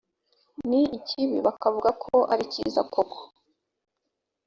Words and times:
n 0.69 0.71
ikibi 0.97 1.37
bakavuga 1.47 1.89
ko 2.03 2.15
ari 2.33 2.43
cyiza 2.51 2.81
koko 2.93 3.19